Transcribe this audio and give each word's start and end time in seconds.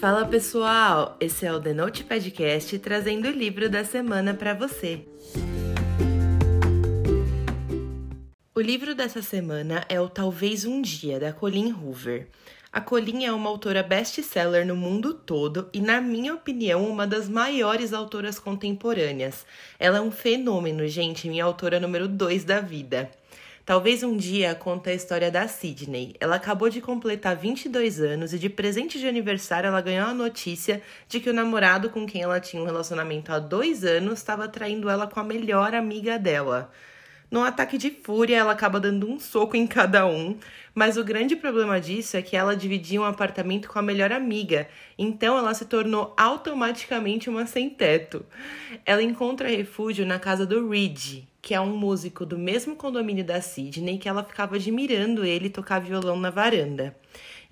Fala 0.00 0.24
pessoal, 0.24 1.14
esse 1.20 1.44
é 1.44 1.52
o 1.52 1.60
The 1.60 1.74
Note 1.74 2.04
Podcast 2.04 2.78
trazendo 2.78 3.28
o 3.28 3.30
livro 3.30 3.68
da 3.68 3.84
semana 3.84 4.32
para 4.32 4.54
você. 4.54 5.04
O 8.54 8.60
livro 8.62 8.94
dessa 8.94 9.20
semana 9.20 9.84
é 9.90 10.00
o 10.00 10.08
Talvez 10.08 10.64
um 10.64 10.80
Dia, 10.80 11.20
da 11.20 11.34
Colleen 11.34 11.74
Hoover. 11.74 12.28
A 12.72 12.80
Colleen 12.80 13.26
é 13.26 13.32
uma 13.32 13.50
autora 13.50 13.82
best-seller 13.82 14.66
no 14.66 14.74
mundo 14.74 15.12
todo 15.12 15.68
e, 15.70 15.82
na 15.82 16.00
minha 16.00 16.32
opinião, 16.32 16.88
uma 16.88 17.06
das 17.06 17.28
maiores 17.28 17.92
autoras 17.92 18.38
contemporâneas. 18.38 19.44
Ela 19.78 19.98
é 19.98 20.00
um 20.00 20.10
fenômeno, 20.10 20.88
gente, 20.88 21.28
minha 21.28 21.44
autora 21.44 21.78
número 21.78 22.08
2 22.08 22.42
da 22.44 22.62
vida. 22.62 23.10
Talvez 23.64 24.02
um 24.02 24.16
dia 24.16 24.54
conta 24.54 24.90
a 24.90 24.94
história 24.94 25.30
da 25.30 25.46
Sidney. 25.46 26.14
Ela 26.18 26.36
acabou 26.36 26.68
de 26.68 26.80
completar 26.80 27.36
22 27.36 28.00
anos 28.00 28.32
e 28.32 28.38
de 28.38 28.48
presente 28.48 28.98
de 28.98 29.06
aniversário 29.06 29.68
ela 29.68 29.80
ganhou 29.80 30.08
a 30.08 30.14
notícia 30.14 30.82
de 31.06 31.20
que 31.20 31.30
o 31.30 31.34
namorado 31.34 31.90
com 31.90 32.06
quem 32.06 32.22
ela 32.22 32.40
tinha 32.40 32.62
um 32.62 32.66
relacionamento 32.66 33.30
há 33.32 33.38
dois 33.38 33.84
anos 33.84 34.18
estava 34.18 34.48
traindo 34.48 34.88
ela 34.88 35.06
com 35.06 35.20
a 35.20 35.24
melhor 35.24 35.74
amiga 35.74 36.18
dela. 36.18 36.70
Num 37.30 37.44
ataque 37.44 37.78
de 37.78 37.90
fúria, 37.90 38.38
ela 38.38 38.50
acaba 38.50 38.80
dando 38.80 39.08
um 39.08 39.20
soco 39.20 39.56
em 39.56 39.64
cada 39.64 40.04
um, 40.04 40.36
mas 40.74 40.96
o 40.96 41.04
grande 41.04 41.36
problema 41.36 41.80
disso 41.80 42.16
é 42.16 42.22
que 42.22 42.36
ela 42.36 42.56
dividia 42.56 43.00
um 43.00 43.04
apartamento 43.04 43.68
com 43.68 43.78
a 43.78 43.82
melhor 43.82 44.10
amiga, 44.10 44.68
então 44.98 45.38
ela 45.38 45.54
se 45.54 45.64
tornou 45.66 46.12
automaticamente 46.16 47.30
uma 47.30 47.46
sem-teto. 47.46 48.26
Ela 48.84 49.02
encontra 49.02 49.48
refúgio 49.48 50.04
na 50.04 50.18
casa 50.18 50.44
do 50.44 50.68
Reed, 50.68 51.22
que 51.40 51.54
é 51.54 51.60
um 51.60 51.76
músico 51.76 52.26
do 52.26 52.36
mesmo 52.36 52.74
condomínio 52.74 53.24
da 53.24 53.40
Sidney, 53.40 53.98
que 53.98 54.08
ela 54.08 54.24
ficava 54.24 54.56
admirando 54.56 55.24
ele 55.24 55.48
tocar 55.48 55.78
violão 55.78 56.18
na 56.18 56.30
varanda. 56.30 56.96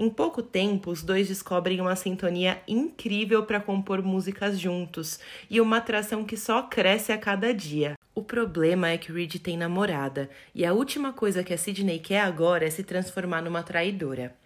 Em 0.01 0.09
pouco 0.09 0.41
tempo, 0.41 0.93
os 0.93 1.03
dois 1.03 1.27
descobrem 1.27 1.81
uma 1.81 1.97
sintonia 1.97 2.63
incrível 2.69 3.45
para 3.45 3.59
compor 3.59 4.01
músicas 4.01 4.57
juntos 4.57 5.19
e 5.51 5.61
uma 5.61 5.79
atração 5.79 6.25
que 6.25 6.37
só 6.37 6.63
cresce 6.63 7.11
a 7.11 7.19
cada 7.19 7.53
dia. 7.53 7.95
O 8.15 8.23
problema 8.23 8.91
é 8.91 8.97
que 8.97 9.11
Reed 9.11 9.41
tem 9.41 9.57
namorada 9.57 10.31
e 10.55 10.65
a 10.65 10.73
última 10.73 11.13
coisa 11.13 11.43
que 11.43 11.53
a 11.53 11.59
Sidney 11.59 11.99
quer 11.99 12.21
agora 12.21 12.65
é 12.65 12.71
se 12.71 12.85
transformar 12.85 13.43
numa 13.43 13.65
traidora. 13.65 14.37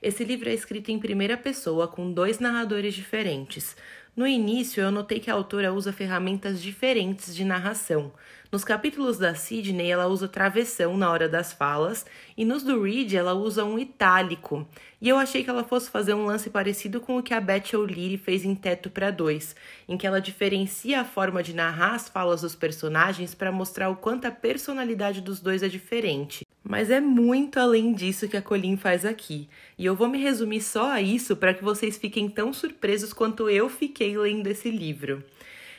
Esse 0.00 0.22
livro 0.22 0.48
é 0.48 0.54
escrito 0.54 0.92
em 0.92 1.00
primeira 1.00 1.36
pessoa 1.36 1.88
com 1.88 2.12
dois 2.12 2.38
narradores 2.38 2.94
diferentes. 2.94 3.76
No 4.14 4.26
início, 4.26 4.82
eu 4.82 4.90
notei 4.90 5.18
que 5.18 5.30
a 5.30 5.34
autora 5.34 5.72
usa 5.72 5.90
ferramentas 5.90 6.60
diferentes 6.60 7.34
de 7.34 7.46
narração. 7.46 8.12
Nos 8.52 8.62
capítulos 8.62 9.16
da 9.16 9.34
Sidney, 9.34 9.90
ela 9.90 10.06
usa 10.06 10.28
travessão 10.28 10.98
na 10.98 11.10
hora 11.10 11.26
das 11.26 11.54
falas, 11.54 12.04
e 12.36 12.44
nos 12.44 12.62
do 12.62 12.82
Reed, 12.82 13.14
ela 13.14 13.32
usa 13.32 13.64
um 13.64 13.78
itálico. 13.78 14.68
E 15.00 15.08
eu 15.08 15.16
achei 15.16 15.42
que 15.42 15.48
ela 15.48 15.64
fosse 15.64 15.88
fazer 15.88 16.12
um 16.12 16.26
lance 16.26 16.50
parecido 16.50 17.00
com 17.00 17.16
o 17.16 17.22
que 17.22 17.32
a 17.32 17.40
Beth 17.40 17.72
O'Leary 17.72 18.18
fez 18.18 18.44
em 18.44 18.54
Teto 18.54 18.90
para 18.90 19.10
Dois, 19.10 19.56
em 19.88 19.96
que 19.96 20.06
ela 20.06 20.20
diferencia 20.20 21.00
a 21.00 21.04
forma 21.06 21.42
de 21.42 21.54
narrar 21.54 21.94
as 21.94 22.10
falas 22.10 22.42
dos 22.42 22.54
personagens 22.54 23.34
para 23.34 23.50
mostrar 23.50 23.88
o 23.88 23.96
quanto 23.96 24.26
a 24.26 24.30
personalidade 24.30 25.22
dos 25.22 25.40
dois 25.40 25.62
é 25.62 25.68
diferente. 25.68 26.46
Mas 26.64 26.90
é 26.90 27.00
muito 27.00 27.58
além 27.58 27.92
disso 27.92 28.28
que 28.28 28.36
a 28.36 28.42
Colleen 28.42 28.76
faz 28.76 29.04
aqui. 29.04 29.48
E 29.76 29.84
eu 29.84 29.96
vou 29.96 30.08
me 30.08 30.18
resumir 30.18 30.60
só 30.60 30.92
a 30.92 31.02
isso 31.02 31.34
para 31.36 31.52
que 31.52 31.64
vocês 31.64 31.96
fiquem 31.96 32.28
tão 32.28 32.52
surpresos 32.52 33.12
quanto 33.12 33.50
eu 33.50 33.68
fiquei 33.68 34.16
lendo 34.16 34.46
esse 34.46 34.70
livro. 34.70 35.24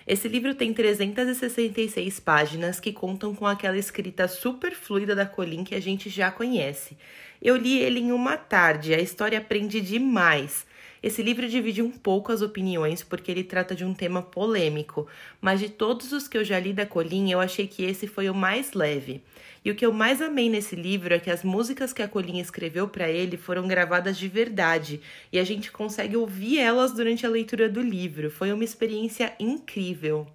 Esse 0.05 0.27
livro 0.27 0.53
tem 0.53 0.73
366 0.73 2.19
páginas 2.19 2.79
que 2.79 2.91
contam 2.91 3.33
com 3.33 3.47
aquela 3.47 3.77
escrita 3.77 4.27
super 4.27 4.75
fluida 4.75 5.15
da 5.15 5.25
Colleen 5.25 5.63
que 5.63 5.75
a 5.75 5.79
gente 5.79 6.09
já 6.09 6.29
conhece. 6.29 6.97
Eu 7.41 7.55
li 7.55 7.77
ele 7.77 8.01
em 8.01 8.11
uma 8.11 8.35
tarde, 8.35 8.93
a 8.93 8.99
história 8.99 9.39
prende 9.39 9.79
demais. 9.79 10.65
Esse 11.03 11.21
livro 11.21 11.49
divide 11.49 11.81
um 11.81 11.91
pouco 11.91 12.31
as 12.31 12.41
opiniões 12.41 13.03
porque 13.03 13.29
ele 13.29 13.43
trata 13.43 13.75
de 13.75 13.83
um 13.83 13.93
tema 13.93 14.21
polêmico, 14.21 15.05
mas 15.41 15.59
de 15.59 15.67
todos 15.67 16.13
os 16.13 16.29
que 16.29 16.37
eu 16.37 16.45
já 16.45 16.57
li 16.57 16.71
da 16.71 16.85
Colin, 16.85 17.29
eu 17.29 17.41
achei 17.41 17.67
que 17.67 17.83
esse 17.83 18.07
foi 18.07 18.29
o 18.29 18.33
mais 18.33 18.71
leve. 18.71 19.21
E 19.65 19.69
o 19.69 19.75
que 19.75 19.85
eu 19.85 19.91
mais 19.91 20.21
amei 20.21 20.49
nesse 20.49 20.77
livro 20.77 21.13
é 21.13 21.19
que 21.19 21.29
as 21.29 21.43
músicas 21.43 21.91
que 21.91 22.01
a 22.01 22.07
Colin 22.07 22.39
escreveu 22.39 22.87
para 22.87 23.09
ele 23.09 23.35
foram 23.35 23.67
gravadas 23.67 24.17
de 24.17 24.29
verdade 24.29 25.01
e 25.29 25.37
a 25.37 25.43
gente 25.43 25.73
consegue 25.73 26.15
ouvir 26.15 26.59
elas 26.59 26.93
durante 26.93 27.25
a 27.25 27.29
leitura 27.29 27.67
do 27.67 27.81
livro. 27.81 28.31
Foi 28.31 28.53
uma 28.53 28.63
experiência 28.63 29.33
incrível. 29.37 30.25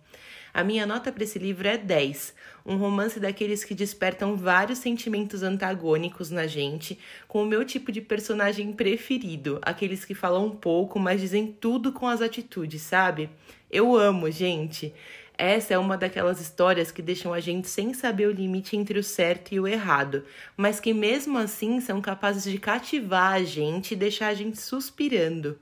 A 0.59 0.65
minha 0.65 0.85
nota 0.85 1.13
para 1.13 1.23
esse 1.23 1.39
livro 1.39 1.69
é 1.69 1.79
10, 1.79 2.35
um 2.67 2.75
romance 2.79 3.21
daqueles 3.21 3.63
que 3.63 3.77
despertam 3.77 4.35
vários 4.35 4.81
sentimentos 4.81 5.45
antagônicos 5.45 6.33
na 6.33 6.49
gente, 6.49 6.99
com 7.29 7.45
o 7.45 7.47
meu 7.47 7.65
tipo 7.65 7.93
de 7.93 8.01
personagem 8.01 8.73
preferido, 8.73 9.61
aqueles 9.63 10.05
que 10.05 10.17
falam 10.17 10.51
pouco, 10.51 10.99
mas 10.99 11.21
dizem 11.21 11.47
tudo 11.47 11.93
com 11.93 12.09
as 12.09 12.21
atitudes, 12.21 12.83
sabe? 12.83 13.31
Eu 13.71 13.95
amo, 13.97 14.29
gente. 14.33 14.93
Essa 15.39 15.75
é 15.75 15.79
uma 15.79 15.97
daquelas 15.97 16.41
histórias 16.41 16.91
que 16.91 17.03
deixam 17.03 17.33
a 17.33 17.39
gente 17.39 17.69
sem 17.69 17.95
saber 17.95 18.27
o 18.27 18.33
limite 18.33 18.77
entre 18.77 18.99
o 18.99 19.05
certo 19.05 19.55
e 19.55 19.61
o 19.61 19.69
errado, 19.69 20.25
mas 20.57 20.81
que 20.81 20.93
mesmo 20.93 21.39
assim 21.39 21.81
são 21.81 22.01
capazes 22.01 22.43
de 22.43 22.59
cativar 22.59 23.35
a 23.35 23.45
gente 23.45 23.93
e 23.93 23.97
deixar 23.97 24.27
a 24.27 24.35
gente 24.35 24.61
suspirando. 24.61 25.57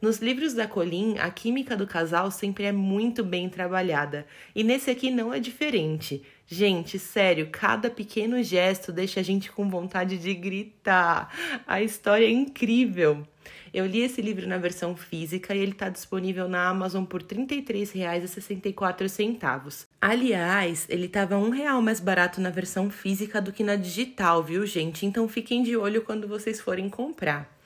Nos 0.00 0.18
livros 0.18 0.54
da 0.54 0.68
Colin, 0.68 1.18
a 1.18 1.28
química 1.28 1.76
do 1.76 1.86
casal 1.86 2.30
sempre 2.30 2.64
é 2.64 2.72
muito 2.72 3.24
bem 3.24 3.48
trabalhada, 3.48 4.26
e 4.54 4.62
nesse 4.62 4.90
aqui 4.90 5.10
não 5.10 5.34
é 5.34 5.40
diferente. 5.40 6.22
Gente, 6.46 7.00
sério, 7.00 7.48
cada 7.50 7.90
pequeno 7.90 8.40
gesto 8.42 8.92
deixa 8.92 9.20
a 9.20 9.22
gente 9.22 9.50
com 9.50 9.68
vontade 9.68 10.16
de 10.16 10.32
gritar. 10.34 11.34
A 11.66 11.82
história 11.82 12.24
é 12.24 12.30
incrível. 12.30 13.26
Eu 13.74 13.86
li 13.86 14.00
esse 14.00 14.22
livro 14.22 14.46
na 14.46 14.56
versão 14.56 14.96
física 14.96 15.54
e 15.54 15.58
ele 15.58 15.72
está 15.72 15.88
disponível 15.88 16.48
na 16.48 16.68
Amazon 16.68 17.04
por 17.04 17.20
R$ 17.20 17.28
33,64. 17.28 19.86
Aliás, 20.00 20.86
ele 20.88 21.06
estava 21.06 21.36
um 21.36 21.50
real 21.50 21.82
mais 21.82 21.98
barato 22.00 22.40
na 22.40 22.50
versão 22.50 22.88
física 22.88 23.42
do 23.42 23.52
que 23.52 23.64
na 23.64 23.76
digital, 23.76 24.42
viu, 24.42 24.64
gente? 24.64 25.04
Então 25.04 25.28
fiquem 25.28 25.62
de 25.62 25.76
olho 25.76 26.00
quando 26.02 26.26
vocês 26.26 26.58
forem 26.60 26.88
comprar. 26.88 27.57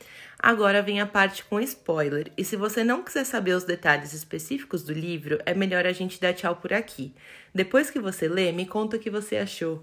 Agora 0.43 0.83
vem 0.83 1.01
a 1.01 1.07
parte 1.07 1.45
com 1.45 1.61
spoiler, 1.61 2.33
e 2.37 2.45
se 2.45 2.57
você 2.57 2.83
não 2.83 3.01
quiser 3.01 3.25
saber 3.25 3.53
os 3.53 3.63
detalhes 3.63 4.13
específicos 4.13 4.83
do 4.83 4.93
livro, 4.93 5.39
é 5.47 5.55
melhor 5.55 5.87
a 5.87 5.93
gente 5.93 6.21
dar 6.21 6.35
tchau 6.35 6.57
por 6.57 6.73
aqui. 6.73 7.15
Depois 7.55 7.91
que 7.91 8.01
você 8.01 8.27
lê, 8.27 8.51
me 8.51 8.67
conta 8.67 8.97
o 8.97 9.01
que 9.01 9.09
você 9.09 9.37
achou. 9.37 9.83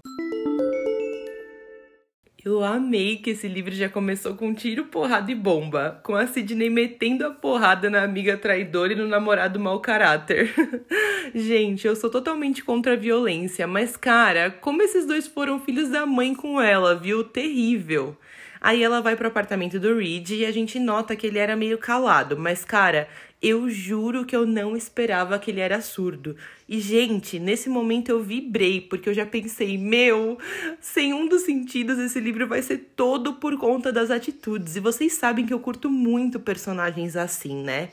Eu 2.42 2.64
amei 2.64 3.18
que 3.18 3.30
esse 3.30 3.46
livro 3.46 3.70
já 3.70 3.86
começou 3.86 4.34
com 4.34 4.54
tiro, 4.54 4.86
porrada 4.86 5.30
e 5.30 5.34
bomba, 5.34 6.00
com 6.02 6.14
a 6.14 6.26
Sidney 6.26 6.70
metendo 6.70 7.26
a 7.26 7.30
porrada 7.30 7.90
na 7.90 8.02
amiga 8.02 8.34
traidora 8.34 8.94
e 8.94 8.96
no 8.96 9.06
namorado 9.06 9.60
mau 9.60 9.78
caráter. 9.80 10.50
Gente, 11.34 11.86
eu 11.86 11.94
sou 11.94 12.08
totalmente 12.08 12.64
contra 12.64 12.94
a 12.94 12.96
violência, 12.96 13.66
mas 13.66 13.94
cara, 13.94 14.50
como 14.50 14.80
esses 14.80 15.04
dois 15.04 15.26
foram 15.26 15.60
filhos 15.60 15.90
da 15.90 16.06
mãe 16.06 16.34
com 16.34 16.58
ela, 16.58 16.94
viu? 16.94 17.22
Terrível. 17.22 18.16
Aí 18.58 18.82
ela 18.82 19.02
vai 19.02 19.16
pro 19.16 19.28
apartamento 19.28 19.78
do 19.78 19.98
Reed 19.98 20.30
e 20.30 20.46
a 20.46 20.50
gente 20.50 20.78
nota 20.78 21.16
que 21.16 21.26
ele 21.26 21.38
era 21.38 21.54
meio 21.54 21.76
calado, 21.76 22.38
mas 22.38 22.64
cara, 22.64 23.06
eu 23.42 23.70
juro 23.70 24.24
que 24.24 24.36
eu 24.36 24.44
não 24.44 24.76
esperava 24.76 25.38
que 25.38 25.50
ele 25.50 25.60
era 25.60 25.80
surdo. 25.80 26.36
E, 26.68 26.78
gente, 26.78 27.38
nesse 27.38 27.70
momento 27.70 28.10
eu 28.10 28.22
vibrei, 28.22 28.80
porque 28.80 29.08
eu 29.08 29.14
já 29.14 29.24
pensei, 29.24 29.78
meu, 29.78 30.38
sem 30.80 31.14
um 31.14 31.26
dos 31.26 31.42
sentidos, 31.42 31.98
esse 31.98 32.20
livro 32.20 32.46
vai 32.46 32.60
ser 32.60 32.92
todo 32.94 33.34
por 33.34 33.56
conta 33.56 33.90
das 33.90 34.10
atitudes. 34.10 34.76
E 34.76 34.80
vocês 34.80 35.14
sabem 35.14 35.46
que 35.46 35.54
eu 35.54 35.60
curto 35.60 35.90
muito 35.90 36.38
personagens 36.38 37.16
assim, 37.16 37.62
né? 37.62 37.88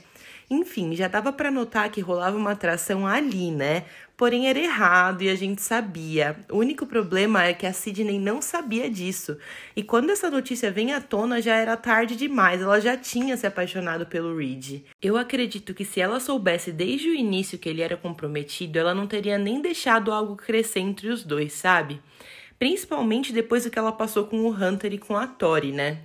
Enfim, 0.49 0.95
já 0.95 1.07
dava 1.07 1.31
para 1.33 1.51
notar 1.51 1.89
que 1.91 1.99
rolava 1.99 2.37
uma 2.37 2.51
atração 2.51 3.05
ali, 3.05 3.51
né? 3.51 3.83
Porém 4.17 4.49
era 4.49 4.57
errado 4.57 5.21
e 5.21 5.29
a 5.29 5.35
gente 5.35 5.61
sabia. 5.61 6.35
O 6.49 6.57
único 6.57 6.87
problema 6.87 7.43
é 7.43 7.53
que 7.53 7.67
a 7.67 7.71
Sidney 7.71 8.19
não 8.19 8.41
sabia 8.41 8.89
disso. 8.89 9.37
E 9.75 9.83
quando 9.83 10.09
essa 10.09 10.27
notícia 10.27 10.71
vem 10.71 10.91
à 10.91 10.99
tona, 10.99 11.39
já 11.39 11.55
era 11.55 11.77
tarde 11.77 12.15
demais. 12.15 12.59
Ela 12.59 12.81
já 12.81 12.97
tinha 12.97 13.37
se 13.37 13.45
apaixonado 13.45 14.07
pelo 14.07 14.35
Reed. 14.35 14.81
Eu 14.99 15.17
acredito 15.17 15.71
que 15.71 15.85
se 15.85 16.01
ela 16.01 16.19
soubesse 16.19 16.71
desde 16.71 17.09
o 17.09 17.13
início 17.13 17.59
que 17.59 17.69
ele 17.69 17.83
era 17.83 17.95
comprometido, 17.95 18.79
ela 18.79 18.95
não 18.95 19.05
teria 19.05 19.37
nem 19.37 19.61
deixado 19.61 20.11
algo 20.11 20.35
crescer 20.35 20.79
entre 20.79 21.09
os 21.09 21.23
dois, 21.23 21.53
sabe? 21.53 22.01
Principalmente 22.57 23.31
depois 23.31 23.65
do 23.65 23.69
que 23.69 23.77
ela 23.77 23.91
passou 23.91 24.25
com 24.25 24.39
o 24.39 24.49
Hunter 24.49 24.93
e 24.93 24.97
com 24.97 25.15
a 25.15 25.27
Tori, 25.27 25.71
né? 25.71 25.99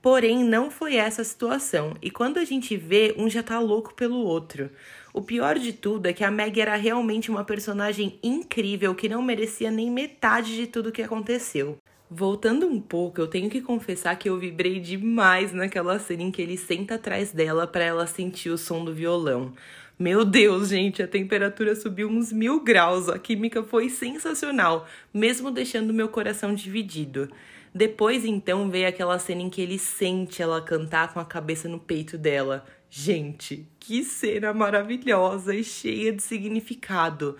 Porém, 0.00 0.44
não 0.44 0.70
foi 0.70 0.96
essa 0.96 1.22
a 1.22 1.24
situação, 1.24 1.94
e 2.00 2.10
quando 2.10 2.38
a 2.38 2.44
gente 2.44 2.76
vê, 2.76 3.14
um 3.18 3.28
já 3.28 3.42
tá 3.42 3.58
louco 3.58 3.94
pelo 3.94 4.18
outro. 4.18 4.70
O 5.12 5.22
pior 5.22 5.58
de 5.58 5.72
tudo 5.72 6.06
é 6.06 6.12
que 6.12 6.22
a 6.22 6.30
Meg 6.30 6.60
era 6.60 6.76
realmente 6.76 7.30
uma 7.30 7.42
personagem 7.42 8.18
incrível 8.22 8.94
que 8.94 9.08
não 9.08 9.22
merecia 9.22 9.70
nem 9.70 9.90
metade 9.90 10.54
de 10.54 10.66
tudo 10.66 10.92
que 10.92 11.02
aconteceu. 11.02 11.78
Voltando 12.08 12.68
um 12.68 12.80
pouco, 12.80 13.20
eu 13.20 13.26
tenho 13.26 13.50
que 13.50 13.60
confessar 13.60 14.16
que 14.16 14.28
eu 14.28 14.38
vibrei 14.38 14.78
demais 14.78 15.52
naquela 15.52 15.98
cena 15.98 16.22
em 16.22 16.30
que 16.30 16.40
ele 16.40 16.56
senta 16.56 16.94
atrás 16.94 17.32
dela 17.32 17.66
para 17.66 17.82
ela 17.82 18.06
sentir 18.06 18.50
o 18.50 18.58
som 18.58 18.84
do 18.84 18.94
violão. 18.94 19.52
Meu 19.98 20.26
Deus, 20.26 20.68
gente, 20.68 21.02
a 21.02 21.08
temperatura 21.08 21.74
subiu 21.74 22.06
uns 22.06 22.30
mil 22.30 22.60
graus, 22.60 23.08
a 23.08 23.18
química 23.18 23.62
foi 23.62 23.88
sensacional, 23.88 24.86
mesmo 25.12 25.50
deixando 25.50 25.94
meu 25.94 26.06
coração 26.06 26.54
dividido. 26.54 27.30
Depois, 27.74 28.22
então, 28.22 28.68
veio 28.68 28.88
aquela 28.88 29.18
cena 29.18 29.40
em 29.40 29.48
que 29.48 29.62
ele 29.62 29.78
sente 29.78 30.42
ela 30.42 30.60
cantar 30.60 31.14
com 31.14 31.18
a 31.18 31.24
cabeça 31.24 31.66
no 31.66 31.78
peito 31.80 32.18
dela. 32.18 32.66
Gente, 32.90 33.66
que 33.80 34.04
cena 34.04 34.52
maravilhosa 34.52 35.54
e 35.54 35.64
cheia 35.64 36.12
de 36.12 36.22
significado. 36.22 37.38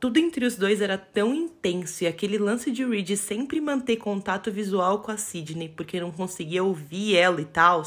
Tudo 0.00 0.16
entre 0.18 0.46
os 0.46 0.56
dois 0.56 0.80
era 0.80 0.96
tão 0.96 1.34
intenso 1.34 2.04
e 2.04 2.06
aquele 2.06 2.38
lance 2.38 2.70
de 2.70 2.86
Reed 2.86 3.16
sempre 3.16 3.60
manter 3.60 3.96
contato 3.96 4.50
visual 4.50 5.00
com 5.00 5.10
a 5.10 5.16
Sidney 5.18 5.68
porque 5.68 6.00
não 6.00 6.12
conseguia 6.12 6.62
ouvir 6.62 7.16
ela 7.16 7.40
e 7.40 7.44
tal, 7.44 7.82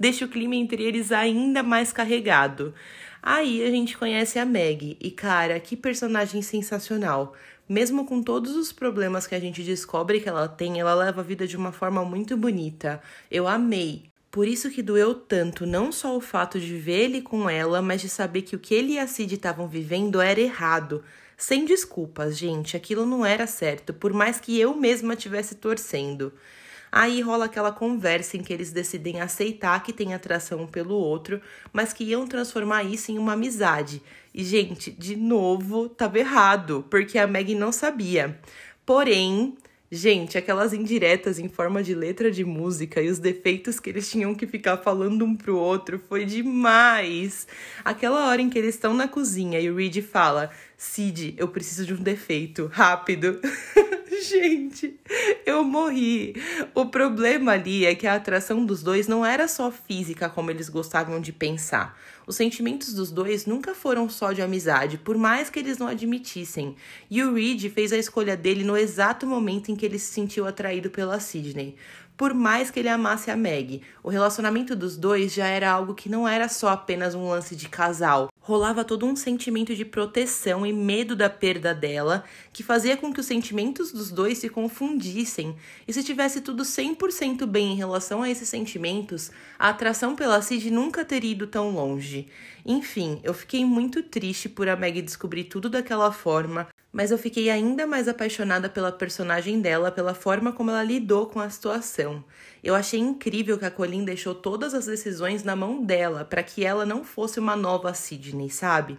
deixa 0.00 0.24
o 0.24 0.28
clima 0.28 0.56
entre 0.56 0.82
eles 0.82 1.12
ainda 1.12 1.62
mais 1.62 1.92
carregado. 1.92 2.74
Aí 3.22 3.64
a 3.64 3.70
gente 3.70 3.96
conhece 3.96 4.38
a 4.38 4.44
Meg 4.44 4.96
e 5.00 5.10
cara, 5.10 5.60
que 5.60 5.76
personagem 5.76 6.42
sensacional. 6.42 7.34
Mesmo 7.68 8.04
com 8.04 8.20
todos 8.20 8.56
os 8.56 8.72
problemas 8.72 9.26
que 9.26 9.34
a 9.34 9.40
gente 9.40 9.62
descobre 9.62 10.20
que 10.20 10.28
ela 10.28 10.48
tem, 10.48 10.80
ela 10.80 10.94
leva 10.94 11.20
a 11.20 11.24
vida 11.24 11.46
de 11.46 11.56
uma 11.56 11.70
forma 11.70 12.04
muito 12.04 12.36
bonita. 12.36 13.00
Eu 13.30 13.46
amei. 13.46 14.10
Por 14.30 14.48
isso 14.48 14.70
que 14.70 14.82
doeu 14.82 15.14
tanto, 15.14 15.64
não 15.64 15.92
só 15.92 16.16
o 16.16 16.20
fato 16.20 16.58
de 16.58 16.76
ver 16.78 17.04
ele 17.04 17.22
com 17.22 17.48
ela, 17.48 17.80
mas 17.80 18.00
de 18.00 18.08
saber 18.08 18.42
que 18.42 18.56
o 18.56 18.58
que 18.58 18.74
ele 18.74 18.94
e 18.94 18.98
a 18.98 19.06
Cid 19.06 19.34
estavam 19.34 19.68
vivendo 19.68 20.20
era 20.20 20.40
errado. 20.40 21.04
Sem 21.36 21.64
desculpas, 21.64 22.36
gente, 22.36 22.76
aquilo 22.76 23.04
não 23.06 23.24
era 23.26 23.46
certo, 23.46 23.92
por 23.92 24.12
mais 24.12 24.40
que 24.40 24.58
eu 24.58 24.74
mesma 24.74 25.14
tivesse 25.14 25.56
torcendo. 25.56 26.32
Aí 26.94 27.22
rola 27.22 27.46
aquela 27.46 27.72
conversa 27.72 28.36
em 28.36 28.42
que 28.42 28.52
eles 28.52 28.70
decidem 28.70 29.22
aceitar 29.22 29.82
que 29.82 29.94
tem 29.94 30.12
atração 30.12 30.64
um 30.64 30.66
pelo 30.66 30.94
outro, 30.94 31.40
mas 31.72 31.90
que 31.90 32.04
iam 32.04 32.26
transformar 32.26 32.84
isso 32.84 33.10
em 33.10 33.16
uma 33.16 33.32
amizade. 33.32 34.02
E, 34.34 34.44
gente, 34.44 34.90
de 34.90 35.16
novo, 35.16 35.88
tava 35.88 36.18
errado, 36.18 36.84
porque 36.90 37.18
a 37.18 37.26
Meg 37.26 37.54
não 37.54 37.72
sabia. 37.72 38.38
Porém, 38.84 39.56
Gente, 39.94 40.38
aquelas 40.38 40.72
indiretas 40.72 41.38
em 41.38 41.50
forma 41.50 41.82
de 41.82 41.94
letra 41.94 42.30
de 42.30 42.46
música 42.46 43.02
e 43.02 43.10
os 43.10 43.18
defeitos 43.18 43.78
que 43.78 43.90
eles 43.90 44.10
tinham 44.10 44.34
que 44.34 44.46
ficar 44.46 44.78
falando 44.78 45.22
um 45.22 45.36
pro 45.36 45.54
outro 45.54 46.00
foi 46.08 46.24
demais. 46.24 47.46
Aquela 47.84 48.26
hora 48.26 48.40
em 48.40 48.48
que 48.48 48.58
eles 48.58 48.74
estão 48.74 48.94
na 48.94 49.06
cozinha 49.06 49.60
e 49.60 49.70
o 49.70 49.76
Reed 49.76 50.00
fala: 50.00 50.50
Cid, 50.78 51.34
eu 51.36 51.46
preciso 51.46 51.84
de 51.84 51.92
um 51.92 52.02
defeito, 52.02 52.70
rápido. 52.72 53.38
Gente, 54.28 55.00
eu 55.44 55.64
morri. 55.64 56.34
O 56.74 56.86
problema 56.86 57.52
ali 57.52 57.84
é 57.84 57.94
que 57.94 58.06
a 58.06 58.14
atração 58.14 58.64
dos 58.64 58.82
dois 58.82 59.08
não 59.08 59.26
era 59.26 59.48
só 59.48 59.70
física 59.70 60.28
como 60.28 60.50
eles 60.50 60.68
gostavam 60.68 61.20
de 61.20 61.32
pensar. 61.32 61.98
Os 62.26 62.36
sentimentos 62.36 62.94
dos 62.94 63.10
dois 63.10 63.46
nunca 63.46 63.74
foram 63.74 64.08
só 64.08 64.32
de 64.32 64.40
amizade, 64.40 64.96
por 64.96 65.18
mais 65.18 65.50
que 65.50 65.58
eles 65.58 65.76
não 65.76 65.88
admitissem. 65.88 66.76
E 67.10 67.22
o 67.22 67.34
Reed 67.34 67.68
fez 67.70 67.92
a 67.92 67.98
escolha 67.98 68.36
dele 68.36 68.62
no 68.62 68.76
exato 68.76 69.26
momento 69.26 69.72
em 69.72 69.76
que 69.76 69.84
ele 69.84 69.98
se 69.98 70.12
sentiu 70.12 70.46
atraído 70.46 70.88
pela 70.88 71.18
Sidney. 71.18 71.74
Por 72.16 72.32
mais 72.32 72.70
que 72.70 72.78
ele 72.78 72.88
amasse 72.88 73.30
a 73.30 73.36
Meg, 73.36 73.82
o 74.02 74.08
relacionamento 74.08 74.76
dos 74.76 74.96
dois 74.96 75.32
já 75.34 75.46
era 75.46 75.70
algo 75.70 75.94
que 75.94 76.08
não 76.08 76.28
era 76.28 76.48
só 76.48 76.68
apenas 76.68 77.14
um 77.14 77.28
lance 77.28 77.56
de 77.56 77.68
casal. 77.68 78.31
Rolava 78.44 78.84
todo 78.84 79.06
um 79.06 79.14
sentimento 79.14 79.72
de 79.72 79.84
proteção 79.84 80.66
e 80.66 80.72
medo 80.72 81.14
da 81.14 81.30
perda 81.30 81.72
dela, 81.72 82.24
que 82.52 82.64
fazia 82.64 82.96
com 82.96 83.12
que 83.12 83.20
os 83.20 83.26
sentimentos 83.26 83.92
dos 83.92 84.10
dois 84.10 84.38
se 84.38 84.48
confundissem. 84.48 85.54
E 85.86 85.92
se 85.92 86.02
tivesse 86.02 86.40
tudo 86.40 86.64
100% 86.64 87.46
bem 87.46 87.70
em 87.72 87.76
relação 87.76 88.20
a 88.20 88.28
esses 88.28 88.48
sentimentos, 88.48 89.30
a 89.56 89.68
atração 89.68 90.16
pela 90.16 90.42
Cid 90.42 90.72
nunca 90.72 91.04
teria 91.04 91.30
ido 91.30 91.46
tão 91.46 91.70
longe. 91.70 92.26
Enfim, 92.66 93.20
eu 93.22 93.32
fiquei 93.32 93.64
muito 93.64 94.02
triste 94.02 94.48
por 94.48 94.68
a 94.68 94.74
Meg 94.74 95.00
descobrir 95.02 95.44
tudo 95.44 95.70
daquela 95.70 96.10
forma, 96.10 96.66
mas 96.92 97.10
eu 97.10 97.16
fiquei 97.16 97.48
ainda 97.48 97.86
mais 97.86 98.06
apaixonada 98.06 98.68
pela 98.68 98.92
personagem 98.92 99.60
dela, 99.60 99.90
pela 99.90 100.12
forma 100.12 100.52
como 100.52 100.70
ela 100.70 100.82
lidou 100.82 101.26
com 101.26 101.40
a 101.40 101.48
situação. 101.48 102.22
Eu 102.62 102.74
achei 102.74 103.00
incrível 103.00 103.58
que 103.58 103.64
a 103.64 103.70
Colin 103.70 104.04
deixou 104.04 104.34
todas 104.34 104.74
as 104.74 104.84
decisões 104.84 105.42
na 105.42 105.56
mão 105.56 105.82
dela, 105.82 106.24
para 106.24 106.42
que 106.42 106.64
ela 106.64 106.84
não 106.84 107.02
fosse 107.02 107.40
uma 107.40 107.56
nova 107.56 107.94
Sidney, 107.94 108.50
sabe? 108.50 108.98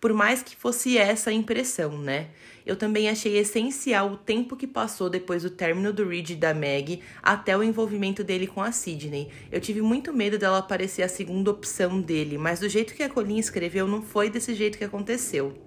Por 0.00 0.12
mais 0.12 0.42
que 0.42 0.56
fosse 0.56 0.96
essa 0.96 1.30
a 1.30 1.32
impressão, 1.32 1.98
né? 1.98 2.28
Eu 2.64 2.74
também 2.74 3.08
achei 3.08 3.38
essencial 3.38 4.12
o 4.12 4.16
tempo 4.16 4.56
que 4.56 4.66
passou 4.66 5.08
depois 5.08 5.42
do 5.42 5.50
término 5.50 5.92
do 5.92 6.06
Reed 6.08 6.30
e 6.30 6.34
da 6.34 6.52
Meg 6.52 7.00
até 7.22 7.56
o 7.56 7.62
envolvimento 7.62 8.24
dele 8.24 8.46
com 8.46 8.60
a 8.60 8.72
Sidney. 8.72 9.30
Eu 9.52 9.60
tive 9.60 9.80
muito 9.80 10.12
medo 10.12 10.38
dela 10.38 10.62
parecer 10.62 11.02
a 11.02 11.08
segunda 11.08 11.50
opção 11.50 12.00
dele, 12.00 12.36
mas 12.38 12.60
do 12.60 12.68
jeito 12.68 12.94
que 12.94 13.02
a 13.02 13.08
Colin 13.08 13.38
escreveu, 13.38 13.86
não 13.86 14.02
foi 14.02 14.28
desse 14.28 14.54
jeito 14.54 14.78
que 14.78 14.84
aconteceu. 14.84 15.65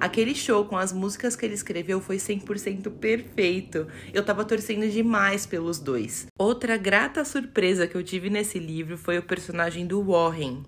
Aquele 0.00 0.34
show 0.34 0.64
com 0.64 0.76
as 0.76 0.92
músicas 0.92 1.36
que 1.36 1.44
ele 1.44 1.54
escreveu 1.54 2.00
foi 2.00 2.16
100% 2.16 2.90
perfeito. 2.90 3.86
Eu 4.12 4.24
tava 4.24 4.44
torcendo 4.44 4.88
demais 4.88 5.46
pelos 5.46 5.78
dois. 5.78 6.26
Outra 6.38 6.76
grata 6.76 7.24
surpresa 7.24 7.86
que 7.86 7.94
eu 7.94 8.02
tive 8.02 8.30
nesse 8.30 8.58
livro 8.58 8.96
foi 8.96 9.18
o 9.18 9.22
personagem 9.22 9.86
do 9.86 10.02
Warren. 10.02 10.62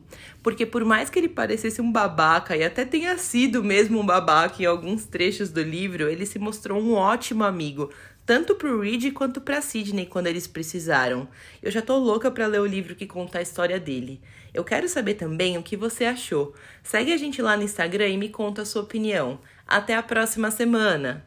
Porque 0.47 0.65
por 0.65 0.85
mais 0.85 1.11
que 1.11 1.19
ele 1.19 1.29
parecesse 1.29 1.83
um 1.83 1.91
babaca 1.91 2.57
e 2.57 2.63
até 2.63 2.85
tenha 2.85 3.19
sido 3.19 3.65
mesmo 3.65 3.99
um 3.99 4.07
babaca 4.07 4.63
em 4.63 4.65
alguns 4.65 5.05
trechos 5.05 5.51
do 5.51 5.61
livro, 5.61 6.09
ele 6.09 6.25
se 6.25 6.39
mostrou 6.39 6.81
um 6.81 6.95
ótimo 6.95 7.43
amigo, 7.43 7.91
tanto 8.25 8.55
pro 8.55 8.81
Reed 8.81 9.13
quanto 9.13 9.41
pra 9.41 9.61
Sidney 9.61 10.07
quando 10.07 10.29
eles 10.29 10.47
precisaram. 10.47 11.27
Eu 11.61 11.73
já 11.73 11.83
tô 11.83 11.99
louca 11.99 12.31
para 12.31 12.47
ler 12.47 12.61
o 12.61 12.65
livro 12.65 12.95
que 12.95 13.07
conta 13.07 13.41
a 13.41 13.43
história 13.43 13.81
dele. 13.81 14.21
Eu 14.55 14.63
quero 14.63 14.89
saber 14.89 15.15
também 15.15 15.59
o 15.59 15.65
que 15.65 15.77
você 15.77 16.05
achou. 16.05 16.55
Segue 16.81 17.13
a 17.13 17.17
gente 17.17 17.43
lá 17.43 17.57
no 17.57 17.65
Instagram 17.65 18.07
e 18.07 18.17
me 18.17 18.29
conta 18.29 18.63
a 18.63 18.65
sua 18.65 18.83
opinião. 18.83 19.41
Até 19.67 19.97
a 19.97 20.03
próxima 20.03 20.53
semana! 20.53 21.25